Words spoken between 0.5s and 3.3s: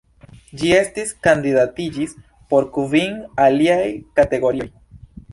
Ĝi estis kandidatiĝis por kvin